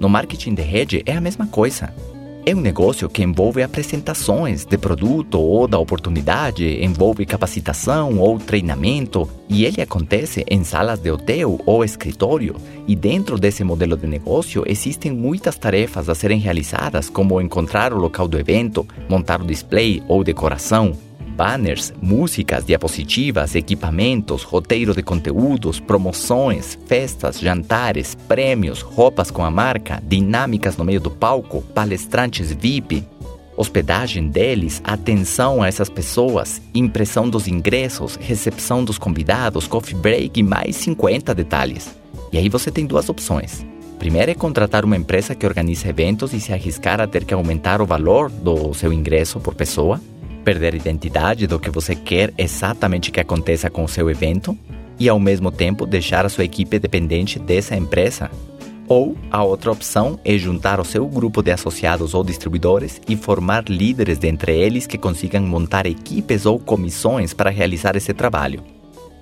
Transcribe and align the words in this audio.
No 0.00 0.08
marketing 0.08 0.54
de 0.54 0.62
rede 0.62 1.02
é 1.04 1.16
a 1.16 1.20
mesma 1.20 1.46
coisa. 1.46 1.92
É 2.46 2.54
um 2.54 2.60
negócio 2.60 3.10
que 3.10 3.22
envolve 3.22 3.62
apresentações 3.62 4.64
de 4.64 4.78
produto 4.78 5.38
ou 5.38 5.68
da 5.68 5.78
oportunidade, 5.78 6.82
envolve 6.82 7.26
capacitação 7.26 8.18
ou 8.18 8.38
treinamento, 8.38 9.28
e 9.50 9.66
ele 9.66 9.82
acontece 9.82 10.46
em 10.48 10.64
salas 10.64 10.98
de 10.98 11.10
hotel 11.10 11.60
ou 11.66 11.84
escritório. 11.84 12.56
E 12.86 12.96
dentro 12.96 13.38
desse 13.38 13.62
modelo 13.62 13.98
de 13.98 14.06
negócio 14.06 14.62
existem 14.66 15.12
muitas 15.12 15.58
tarefas 15.58 16.08
a 16.08 16.14
serem 16.14 16.38
realizadas, 16.38 17.10
como 17.10 17.38
encontrar 17.38 17.92
o 17.92 17.98
local 17.98 18.26
do 18.26 18.38
evento, 18.38 18.86
montar 19.10 19.42
o 19.42 19.46
display 19.46 20.02
ou 20.08 20.24
decoração, 20.24 20.96
banners, 21.38 21.92
músicas, 22.02 22.64
diapositivas, 22.64 23.54
equipamentos, 23.54 24.42
roteiro 24.42 24.92
de 24.92 25.04
conteúdos, 25.04 25.78
promoções, 25.78 26.76
festas, 26.86 27.38
jantares, 27.38 28.16
prêmios, 28.26 28.80
roupas 28.80 29.30
com 29.30 29.44
a 29.44 29.50
marca, 29.50 30.02
dinâmicas 30.04 30.76
no 30.76 30.84
meio 30.84 31.00
do 31.00 31.12
palco, 31.12 31.62
palestrantes 31.72 32.52
VIP, 32.52 33.06
hospedagem 33.56 34.26
deles, 34.26 34.82
atenção 34.82 35.62
a 35.62 35.68
essas 35.68 35.88
pessoas, 35.88 36.60
impressão 36.74 37.30
dos 37.30 37.46
ingressos, 37.46 38.16
recepção 38.16 38.82
dos 38.82 38.98
convidados, 38.98 39.68
coffee 39.68 39.94
break 39.94 40.40
e 40.40 40.42
mais 40.42 40.74
50 40.74 41.32
detalhes. 41.36 41.96
E 42.32 42.38
aí 42.38 42.48
você 42.48 42.72
tem 42.72 42.84
duas 42.84 43.08
opções. 43.08 43.64
Primeiro 43.96 44.32
é 44.32 44.34
contratar 44.34 44.84
uma 44.84 44.96
empresa 44.96 45.36
que 45.36 45.46
organiza 45.46 45.88
eventos 45.88 46.32
e 46.32 46.40
se 46.40 46.52
arriscar 46.52 47.00
a 47.00 47.06
ter 47.06 47.24
que 47.24 47.34
aumentar 47.34 47.80
o 47.80 47.86
valor 47.86 48.28
do 48.28 48.74
seu 48.74 48.92
ingresso 48.92 49.38
por 49.38 49.54
pessoa 49.54 50.00
perder 50.48 50.72
a 50.72 50.76
identidade 50.78 51.46
do 51.46 51.60
que 51.60 51.68
você 51.68 51.94
quer 51.94 52.32
exatamente 52.38 53.10
que 53.10 53.20
aconteça 53.20 53.68
com 53.68 53.84
o 53.84 53.88
seu 53.88 54.08
evento 54.08 54.56
e, 54.98 55.06
ao 55.06 55.20
mesmo 55.20 55.52
tempo, 55.52 55.84
deixar 55.84 56.24
a 56.24 56.30
sua 56.30 56.42
equipe 56.42 56.78
dependente 56.78 57.38
dessa 57.38 57.76
empresa. 57.76 58.30
Ou 58.88 59.14
a 59.30 59.44
outra 59.44 59.70
opção 59.70 60.18
é 60.24 60.38
juntar 60.38 60.80
o 60.80 60.86
seu 60.86 61.06
grupo 61.06 61.42
de 61.42 61.50
associados 61.50 62.14
ou 62.14 62.24
distribuidores 62.24 62.98
e 63.06 63.14
formar 63.14 63.64
líderes 63.68 64.16
dentre 64.16 64.56
eles 64.56 64.86
que 64.86 64.96
consigam 64.96 65.42
montar 65.42 65.84
equipes 65.84 66.46
ou 66.46 66.58
comissões 66.58 67.34
para 67.34 67.50
realizar 67.50 67.94
esse 67.94 68.14
trabalho. 68.14 68.64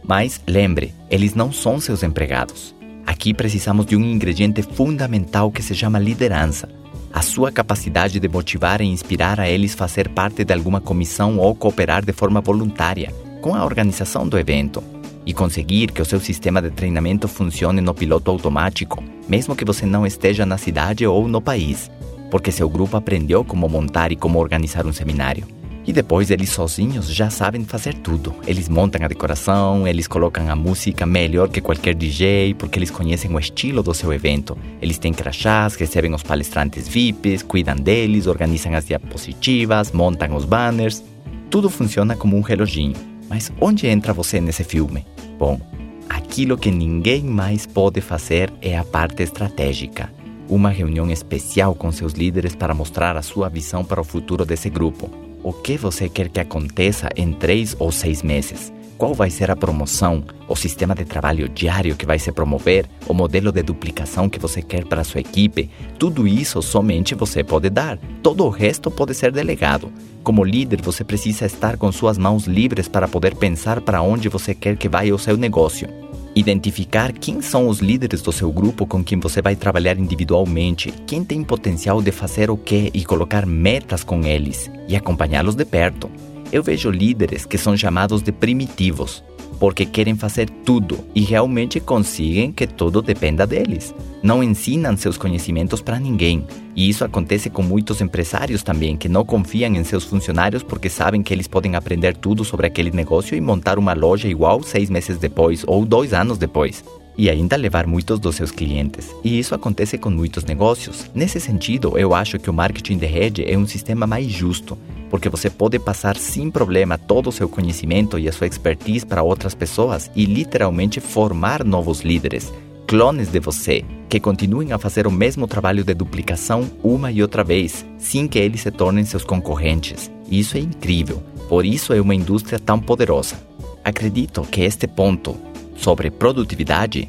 Mas 0.04 0.40
lembre, 0.46 0.94
eles 1.10 1.34
não 1.34 1.50
são 1.50 1.80
seus 1.80 2.04
empregados. 2.04 2.72
Aqui 3.04 3.34
precisamos 3.34 3.84
de 3.84 3.96
um 3.96 4.04
ingrediente 4.04 4.62
fundamental 4.62 5.50
que 5.50 5.60
se 5.60 5.74
chama 5.74 5.98
liderança 5.98 6.68
a 7.16 7.22
sua 7.22 7.50
capacidade 7.50 8.20
de 8.20 8.28
motivar 8.28 8.82
e 8.82 8.84
inspirar 8.84 9.40
a 9.40 9.48
eles 9.48 9.74
fazer 9.74 10.06
parte 10.10 10.44
de 10.44 10.52
alguma 10.52 10.82
comissão 10.82 11.38
ou 11.38 11.54
cooperar 11.54 12.04
de 12.04 12.12
forma 12.12 12.42
voluntária 12.42 13.10
com 13.40 13.54
a 13.54 13.64
organização 13.64 14.28
do 14.28 14.38
evento 14.38 14.84
e 15.24 15.32
conseguir 15.32 15.92
que 15.92 16.02
o 16.02 16.04
seu 16.04 16.20
sistema 16.20 16.60
de 16.60 16.70
treinamento 16.70 17.26
funcione 17.26 17.80
no 17.80 17.94
piloto 17.94 18.30
automático, 18.30 19.02
mesmo 19.26 19.56
que 19.56 19.64
você 19.64 19.86
não 19.86 20.06
esteja 20.06 20.44
na 20.44 20.58
cidade 20.58 21.06
ou 21.06 21.26
no 21.26 21.40
país, 21.40 21.90
porque 22.30 22.52
seu 22.52 22.68
grupo 22.68 22.98
aprendeu 22.98 23.42
como 23.42 23.66
montar 23.66 24.12
e 24.12 24.16
como 24.16 24.38
organizar 24.38 24.84
um 24.84 24.92
seminário. 24.92 25.46
E 25.86 25.92
depois 25.92 26.32
eles 26.32 26.50
sozinhos 26.50 27.08
já 27.08 27.30
sabem 27.30 27.64
fazer 27.64 27.94
tudo. 27.94 28.34
Eles 28.44 28.68
montam 28.68 29.04
a 29.04 29.08
decoração, 29.08 29.86
eles 29.86 30.08
colocam 30.08 30.50
a 30.50 30.56
música 30.56 31.06
melhor 31.06 31.48
que 31.48 31.60
qualquer 31.60 31.94
DJ, 31.94 32.54
porque 32.54 32.76
eles 32.76 32.90
conhecem 32.90 33.32
o 33.32 33.38
estilo 33.38 33.84
do 33.84 33.94
seu 33.94 34.12
evento. 34.12 34.58
Eles 34.82 34.98
têm 34.98 35.12
crachás, 35.12 35.76
recebem 35.76 36.12
os 36.12 36.24
palestrantes 36.24 36.88
VIPs, 36.88 37.44
cuidam 37.44 37.76
deles, 37.76 38.26
organizam 38.26 38.74
as 38.74 38.86
diapositivas, 38.86 39.92
montam 39.92 40.34
os 40.34 40.44
banners. 40.44 41.04
Tudo 41.48 41.70
funciona 41.70 42.16
como 42.16 42.36
um 42.36 42.40
reloginho. 42.40 42.96
Mas 43.28 43.52
onde 43.60 43.86
entra 43.86 44.12
você 44.12 44.40
nesse 44.40 44.64
filme? 44.64 45.06
Bom, 45.38 45.60
aquilo 46.08 46.58
que 46.58 46.70
ninguém 46.72 47.22
mais 47.22 47.64
pode 47.64 48.00
fazer 48.00 48.52
é 48.60 48.76
a 48.76 48.82
parte 48.82 49.22
estratégica. 49.22 50.10
Uma 50.48 50.70
reunião 50.70 51.08
especial 51.12 51.76
com 51.76 51.92
seus 51.92 52.12
líderes 52.12 52.56
para 52.56 52.74
mostrar 52.74 53.16
a 53.16 53.22
sua 53.22 53.48
visão 53.48 53.84
para 53.84 54.00
o 54.00 54.04
futuro 54.04 54.44
desse 54.44 54.68
grupo 54.68 55.25
o 55.46 55.52
que 55.52 55.76
você 55.76 56.08
quer 56.08 56.28
que 56.28 56.40
aconteça 56.40 57.08
em 57.14 57.32
três 57.32 57.76
ou 57.78 57.92
seis 57.92 58.20
meses? 58.20 58.72
Qual 58.98 59.14
vai 59.14 59.30
ser 59.30 59.48
a 59.48 59.54
promoção, 59.54 60.24
o 60.48 60.56
sistema 60.56 60.92
de 60.92 61.04
trabalho 61.04 61.48
diário 61.48 61.94
que 61.94 62.04
vai 62.04 62.18
se 62.18 62.32
promover, 62.32 62.84
o 63.06 63.14
modelo 63.14 63.52
de 63.52 63.62
duplicação 63.62 64.28
que 64.28 64.40
você 64.40 64.60
quer 64.60 64.84
para 64.84 65.04
sua 65.04 65.20
equipe? 65.20 65.70
Tudo 66.00 66.26
isso 66.26 66.60
somente 66.60 67.14
você 67.14 67.44
pode 67.44 67.70
dar. 67.70 67.96
Todo 68.24 68.44
o 68.44 68.48
resto 68.48 68.90
pode 68.90 69.14
ser 69.14 69.30
delegado. 69.30 69.92
Como 70.24 70.42
líder, 70.42 70.82
você 70.82 71.04
precisa 71.04 71.46
estar 71.46 71.76
com 71.76 71.92
suas 71.92 72.18
mãos 72.18 72.48
livres 72.48 72.88
para 72.88 73.06
poder 73.06 73.36
pensar 73.36 73.80
para 73.80 74.02
onde 74.02 74.28
você 74.28 74.52
quer 74.52 74.76
que 74.76 74.88
vá 74.88 75.04
o 75.04 75.18
seu 75.18 75.36
negócio. 75.36 75.88
Identificar 76.36 77.14
quem 77.14 77.40
são 77.40 77.66
os 77.66 77.78
líderes 77.78 78.20
do 78.20 78.30
seu 78.30 78.52
grupo 78.52 78.86
com 78.86 79.02
quem 79.02 79.18
você 79.18 79.40
vai 79.40 79.56
trabalhar 79.56 79.98
individualmente, 79.98 80.92
quem 81.06 81.24
tem 81.24 81.42
potencial 81.42 82.02
de 82.02 82.12
fazer 82.12 82.50
o 82.50 82.58
que 82.58 82.90
e 82.92 83.02
colocar 83.06 83.46
metas 83.46 84.04
com 84.04 84.22
eles 84.22 84.70
e 84.86 84.94
acompanhá-los 84.94 85.54
de 85.54 85.64
perto. 85.64 86.10
Eu 86.52 86.62
vejo 86.62 86.90
líderes 86.90 87.46
que 87.46 87.56
são 87.56 87.74
chamados 87.74 88.20
de 88.20 88.32
primitivos, 88.32 89.24
porque 89.58 89.86
querem 89.86 90.16
fazer 90.16 90.48
tudo 90.48 90.98
e 91.14 91.20
realmente 91.20 91.80
conseguem 91.80 92.52
que 92.52 92.66
tudo 92.66 93.02
dependa 93.02 93.46
deles. 93.46 93.94
Não 94.22 94.42
ensinam 94.42 94.96
seus 94.96 95.16
conhecimentos 95.16 95.80
para 95.80 95.98
ninguém. 95.98 96.46
E 96.74 96.88
isso 96.88 97.04
acontece 97.04 97.48
com 97.48 97.62
muitos 97.62 98.00
empresários 98.00 98.62
também, 98.62 98.96
que 98.96 99.08
não 99.08 99.24
confiam 99.24 99.74
em 99.74 99.84
seus 99.84 100.04
funcionários 100.04 100.62
porque 100.62 100.88
sabem 100.88 101.22
que 101.22 101.32
eles 101.32 101.48
podem 101.48 101.74
aprender 101.74 102.16
tudo 102.16 102.44
sobre 102.44 102.66
aquele 102.66 102.90
negócio 102.90 103.36
e 103.36 103.40
montar 103.40 103.78
uma 103.78 103.94
loja 103.94 104.28
igual 104.28 104.62
seis 104.62 104.90
meses 104.90 105.18
depois 105.18 105.64
ou 105.66 105.84
dois 105.84 106.12
anos 106.12 106.38
depois 106.38 106.84
e 107.18 107.30
ainda 107.30 107.56
levar 107.56 107.86
muitos 107.86 108.18
dos 108.18 108.36
seus 108.36 108.50
clientes. 108.50 109.14
E 109.24 109.38
isso 109.38 109.54
acontece 109.54 109.96
com 109.98 110.10
muitos 110.10 110.44
negócios. 110.44 111.10
Nesse 111.14 111.40
sentido, 111.40 111.96
eu 111.96 112.14
acho 112.14 112.38
que 112.38 112.50
o 112.50 112.54
marketing 112.54 112.98
de 112.98 113.06
rede 113.06 113.44
é 113.50 113.56
um 113.56 113.66
sistema 113.66 114.06
mais 114.06 114.26
justo, 114.26 114.76
porque 115.10 115.28
você 115.28 115.48
pode 115.48 115.78
passar 115.78 116.16
sem 116.16 116.50
problema 116.50 116.98
todo 116.98 117.28
o 117.28 117.32
seu 117.32 117.48
conhecimento 117.48 118.18
e 118.18 118.28
a 118.28 118.32
sua 118.32 118.46
expertise 118.46 119.06
para 119.06 119.22
outras 119.22 119.54
pessoas 119.54 120.10
e 120.14 120.24
literalmente 120.26 121.00
formar 121.00 121.64
novos 121.64 122.00
líderes, 122.00 122.52
clones 122.86 123.28
de 123.28 123.40
você, 123.40 123.84
que 124.08 124.20
continuem 124.20 124.72
a 124.72 124.78
fazer 124.78 125.06
o 125.06 125.10
mesmo 125.10 125.46
trabalho 125.46 125.84
de 125.84 125.94
duplicação 125.94 126.70
uma 126.82 127.10
e 127.10 127.22
outra 127.22 127.42
vez, 127.42 127.84
sem 127.98 128.28
que 128.28 128.38
eles 128.38 128.60
se 128.60 128.70
tornem 128.70 129.04
seus 129.04 129.24
concorrentes. 129.24 130.10
Isso 130.30 130.56
é 130.56 130.60
incrível, 130.60 131.22
por 131.48 131.64
isso 131.64 131.92
é 131.92 132.00
uma 132.00 132.14
indústria 132.14 132.58
tão 132.58 132.78
poderosa. 132.78 133.36
Acredito 133.84 134.42
que 134.42 134.62
este 134.62 134.86
ponto 134.86 135.36
sobre 135.76 136.10
produtividade 136.10 137.08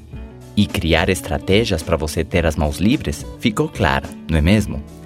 e 0.56 0.66
criar 0.66 1.10
estratégias 1.10 1.84
para 1.84 1.96
você 1.96 2.24
ter 2.24 2.46
as 2.46 2.56
mãos 2.56 2.78
livres 2.78 3.26
ficou 3.40 3.70
clara, 3.70 4.10
não 4.30 4.38
é 4.38 4.42
mesmo? 4.42 4.84